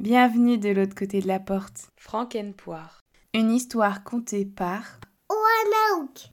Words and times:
Bienvenue 0.00 0.56
de 0.56 0.70
l'autre 0.70 0.94
côté 0.94 1.20
de 1.20 1.28
la 1.28 1.38
porte. 1.38 1.90
Frankenpoire. 1.98 3.02
Une 3.34 3.50
histoire 3.50 4.02
contée 4.02 4.46
par 4.46 4.98
Oanaouk. 5.28 6.30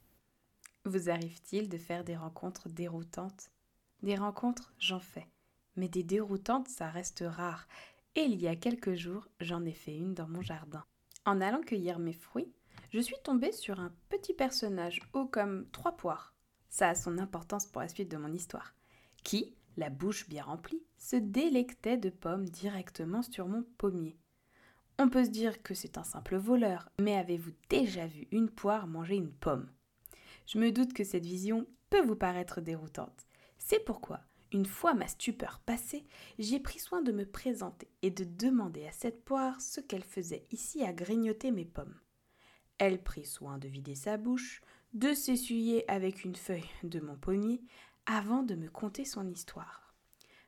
Vous 0.86 1.10
arrive-t-il 1.10 1.68
de 1.68 1.76
faire 1.76 2.02
des 2.02 2.16
rencontres 2.16 2.70
déroutantes? 2.70 3.50
Des 4.02 4.14
rencontres, 4.14 4.72
j'en 4.78 5.00
fais. 5.00 5.26
Mais 5.76 5.86
des 5.86 6.02
déroutantes, 6.02 6.68
ça 6.68 6.88
reste 6.88 7.22
rare. 7.26 7.68
Et 8.14 8.22
il 8.22 8.40
y 8.40 8.48
a 8.48 8.56
quelques 8.56 8.94
jours, 8.94 9.28
j'en 9.38 9.66
ai 9.66 9.74
fait 9.74 9.98
une 9.98 10.14
dans 10.14 10.28
mon 10.28 10.40
jardin. 10.40 10.86
En 11.26 11.42
allant 11.42 11.60
cueillir 11.60 11.98
mes 11.98 12.14
fruits, 12.14 12.50
je 12.90 13.00
suis 13.00 13.18
tombée 13.22 13.52
sur 13.52 13.80
un 13.80 13.92
petit 14.08 14.32
personnage 14.32 15.02
haut 15.12 15.26
comme 15.26 15.66
trois 15.72 15.94
poires. 15.94 16.32
Ça 16.70 16.88
a 16.88 16.94
son 16.94 17.18
importance 17.18 17.66
pour 17.66 17.82
la 17.82 17.88
suite 17.88 18.10
de 18.10 18.16
mon 18.16 18.32
histoire. 18.32 18.72
Qui, 19.24 19.57
la 19.78 19.90
bouche 19.90 20.28
bien 20.28 20.42
remplie, 20.42 20.82
se 20.96 21.16
délectait 21.16 21.96
de 21.96 22.10
pommes 22.10 22.48
directement 22.48 23.22
sur 23.22 23.46
mon 23.46 23.62
pommier. 23.78 24.18
On 24.98 25.08
peut 25.08 25.24
se 25.24 25.30
dire 25.30 25.62
que 25.62 25.72
c'est 25.72 25.96
un 25.96 26.02
simple 26.02 26.36
voleur, 26.36 26.90
mais 27.00 27.14
avez-vous 27.14 27.52
déjà 27.70 28.08
vu 28.08 28.26
une 28.32 28.50
poire 28.50 28.88
manger 28.88 29.14
une 29.14 29.32
pomme? 29.32 29.70
Je 30.46 30.58
me 30.58 30.72
doute 30.72 30.92
que 30.92 31.04
cette 31.04 31.24
vision 31.24 31.64
peut 31.90 32.02
vous 32.02 32.16
paraître 32.16 32.60
déroutante. 32.60 33.26
C'est 33.56 33.84
pourquoi, 33.84 34.20
une 34.52 34.66
fois 34.66 34.94
ma 34.94 35.06
stupeur 35.06 35.60
passée, 35.64 36.04
j'ai 36.40 36.58
pris 36.58 36.80
soin 36.80 37.00
de 37.00 37.12
me 37.12 37.24
présenter 37.24 37.88
et 38.02 38.10
de 38.10 38.24
demander 38.24 38.84
à 38.84 38.92
cette 38.92 39.24
poire 39.24 39.60
ce 39.60 39.80
qu'elle 39.80 40.04
faisait 40.04 40.46
ici 40.50 40.82
à 40.82 40.92
grignoter 40.92 41.52
mes 41.52 41.64
pommes. 41.64 42.00
Elle 42.78 43.00
prit 43.00 43.24
soin 43.24 43.58
de 43.58 43.68
vider 43.68 43.94
sa 43.94 44.16
bouche, 44.16 44.60
de 44.92 45.14
s'essuyer 45.14 45.88
avec 45.88 46.24
une 46.24 46.36
feuille 46.36 46.70
de 46.82 46.98
mon 46.98 47.16
pommier, 47.16 47.62
avant 48.10 48.42
de 48.42 48.54
me 48.54 48.70
conter 48.70 49.04
son 49.04 49.28
histoire. 49.28 49.94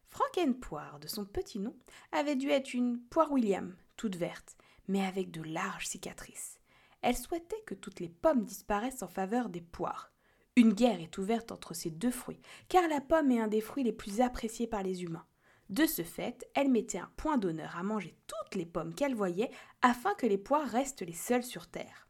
Frankenpoire, 0.06 0.98
de 0.98 1.06
son 1.06 1.26
petit 1.26 1.58
nom, 1.58 1.76
avait 2.10 2.34
dû 2.34 2.48
être 2.48 2.72
une 2.72 2.98
poire 2.98 3.30
William, 3.30 3.76
toute 3.96 4.16
verte, 4.16 4.56
mais 4.88 5.04
avec 5.04 5.30
de 5.30 5.42
larges 5.42 5.86
cicatrices. 5.86 6.58
Elle 7.02 7.16
souhaitait 7.16 7.62
que 7.66 7.74
toutes 7.74 8.00
les 8.00 8.08
pommes 8.08 8.44
disparaissent 8.44 9.02
en 9.02 9.08
faveur 9.08 9.50
des 9.50 9.60
poires. 9.60 10.10
Une 10.56 10.72
guerre 10.72 11.00
est 11.02 11.18
ouverte 11.18 11.52
entre 11.52 11.74
ces 11.74 11.90
deux 11.90 12.10
fruits, 12.10 12.40
car 12.68 12.88
la 12.88 13.02
pomme 13.02 13.30
est 13.30 13.40
un 13.40 13.48
des 13.48 13.60
fruits 13.60 13.84
les 13.84 13.92
plus 13.92 14.22
appréciés 14.22 14.66
par 14.66 14.82
les 14.82 15.02
humains. 15.02 15.26
De 15.68 15.84
ce 15.84 16.02
fait, 16.02 16.48
elle 16.54 16.70
mettait 16.70 16.98
un 16.98 17.12
point 17.18 17.36
d'honneur 17.36 17.76
à 17.76 17.82
manger 17.82 18.16
toutes 18.26 18.54
les 18.54 18.66
pommes 18.66 18.94
qu'elle 18.94 19.14
voyait 19.14 19.50
afin 19.82 20.14
que 20.14 20.26
les 20.26 20.38
poires 20.38 20.66
restent 20.66 21.02
les 21.02 21.12
seules 21.12 21.44
sur 21.44 21.68
Terre. 21.68 22.09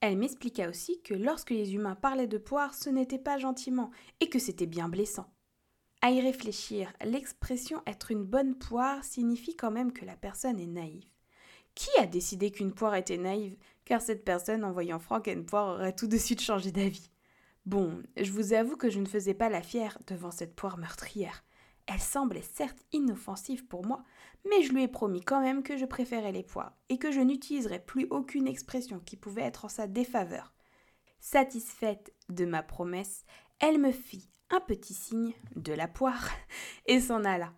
Elle 0.00 0.18
m'expliqua 0.18 0.68
aussi 0.68 1.00
que 1.02 1.14
lorsque 1.14 1.50
les 1.50 1.74
humains 1.74 1.94
parlaient 1.94 2.26
de 2.26 2.38
poires, 2.38 2.74
ce 2.74 2.90
n'était 2.90 3.18
pas 3.18 3.38
gentiment 3.38 3.90
et 4.20 4.28
que 4.28 4.38
c'était 4.38 4.66
bien 4.66 4.88
blessant. 4.88 5.32
À 6.02 6.10
y 6.10 6.20
réfléchir, 6.20 6.92
l'expression 7.04 7.82
être 7.86 8.10
une 8.10 8.24
bonne 8.24 8.56
poire 8.56 9.02
signifie 9.02 9.56
quand 9.56 9.70
même 9.70 9.92
que 9.92 10.04
la 10.04 10.16
personne 10.16 10.60
est 10.60 10.66
naïve. 10.66 11.08
Qui 11.74 11.90
a 11.98 12.06
décidé 12.06 12.50
qu'une 12.50 12.72
poire 12.72 12.94
était 12.94 13.16
naïve? 13.16 13.56
Car 13.84 14.00
cette 14.00 14.24
personne, 14.24 14.64
en 14.64 14.72
voyant 14.72 14.98
Franck 14.98 15.26
une 15.26 15.46
poire, 15.46 15.74
aurait 15.74 15.94
tout 15.94 16.06
de 16.06 16.18
suite 16.18 16.40
changé 16.40 16.72
d'avis. 16.72 17.10
Bon, 17.64 18.02
je 18.16 18.30
vous 18.30 18.52
avoue 18.52 18.76
que 18.76 18.90
je 18.90 19.00
ne 19.00 19.06
faisais 19.06 19.34
pas 19.34 19.48
la 19.48 19.62
fière 19.62 19.98
devant 20.06 20.30
cette 20.30 20.54
poire 20.54 20.78
meurtrière. 20.78 21.44
Elle 21.86 22.00
semblait 22.00 22.42
certes 22.42 22.82
inoffensive 22.92 23.66
pour 23.66 23.86
moi, 23.86 24.02
mais 24.48 24.62
je 24.62 24.72
lui 24.72 24.82
ai 24.82 24.88
promis 24.88 25.22
quand 25.22 25.40
même 25.40 25.62
que 25.62 25.76
je 25.76 25.84
préférais 25.84 26.32
les 26.32 26.42
poires 26.42 26.76
et 26.88 26.98
que 26.98 27.12
je 27.12 27.20
n'utiliserais 27.20 27.84
plus 27.84 28.06
aucune 28.10 28.48
expression 28.48 29.00
qui 29.00 29.16
pouvait 29.16 29.42
être 29.42 29.64
en 29.64 29.68
sa 29.68 29.86
défaveur. 29.86 30.52
Satisfaite 31.20 32.12
de 32.28 32.44
ma 32.44 32.62
promesse, 32.62 33.24
elle 33.60 33.78
me 33.78 33.92
fit 33.92 34.28
un 34.50 34.60
petit 34.60 34.94
signe 34.94 35.34
de 35.54 35.72
la 35.72 35.88
poire 35.88 36.30
et 36.86 37.00
s'en 37.00 37.24
alla. 37.24 37.52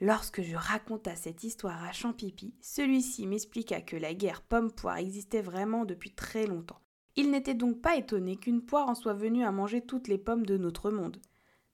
Lorsque 0.00 0.42
je 0.42 0.56
raconta 0.56 1.16
cette 1.16 1.42
histoire 1.42 1.82
à 1.84 1.92
Champipi, 1.92 2.54
celui-ci 2.60 3.26
m'expliqua 3.26 3.80
que 3.80 3.96
la 3.96 4.12
guerre 4.12 4.42
pomme-poire 4.42 4.98
existait 4.98 5.40
vraiment 5.40 5.86
depuis 5.86 6.14
très 6.14 6.46
longtemps. 6.46 6.80
Il 7.14 7.30
n'était 7.30 7.54
donc 7.54 7.80
pas 7.80 7.96
étonné 7.96 8.36
qu'une 8.36 8.62
poire 8.62 8.88
en 8.88 8.94
soit 8.94 9.14
venue 9.14 9.44
à 9.44 9.52
manger 9.52 9.80
toutes 9.80 10.08
les 10.08 10.18
pommes 10.18 10.44
de 10.44 10.58
notre 10.58 10.90
monde. 10.90 11.16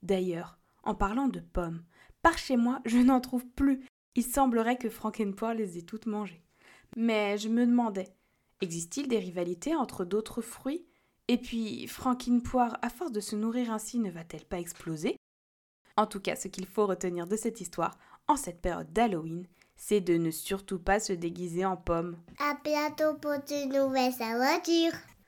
D'ailleurs, 0.01 0.57
en 0.83 0.95
parlant 0.95 1.27
de 1.27 1.39
pommes, 1.39 1.83
par 2.21 2.37
chez 2.37 2.55
moi, 2.55 2.81
je 2.85 2.99
n'en 2.99 3.19
trouve 3.19 3.45
plus. 3.45 3.85
Il 4.15 4.23
semblerait 4.23 4.77
que 4.77 4.89
Frankenpoire 4.89 5.53
les 5.53 5.77
ait 5.77 5.83
toutes 5.83 6.05
mangées. 6.05 6.43
Mais 6.95 7.37
je 7.37 7.49
me 7.49 7.65
demandais, 7.65 8.07
existe-t-il 8.61 9.07
des 9.07 9.19
rivalités 9.19 9.75
entre 9.75 10.05
d'autres 10.05 10.41
fruits? 10.41 10.85
Et 11.27 11.37
puis, 11.37 11.87
Frankenpoire, 11.87 12.77
à 12.81 12.89
force 12.89 13.11
de 13.11 13.19
se 13.19 13.35
nourrir 13.35 13.71
ainsi, 13.71 13.99
ne 13.99 14.11
va-t-elle 14.11 14.45
pas 14.45 14.59
exploser? 14.59 15.17
En 15.97 16.05
tout 16.05 16.19
cas, 16.19 16.35
ce 16.35 16.47
qu'il 16.47 16.65
faut 16.65 16.85
retenir 16.85 17.27
de 17.27 17.35
cette 17.35 17.61
histoire, 17.61 17.97
en 18.27 18.35
cette 18.35 18.61
période 18.61 18.91
d'Halloween, 18.93 19.45
c'est 19.75 20.01
de 20.01 20.17
ne 20.17 20.31
surtout 20.31 20.79
pas 20.79 20.99
se 20.99 21.13
déguiser 21.13 21.65
en 21.65 21.77
pomme. 21.77 22.17
À 22.39 22.57
bientôt 22.63 23.15
pour 23.15 23.31
de 23.31 23.65
nouvelles 23.67 24.21
aventures. 24.21 24.97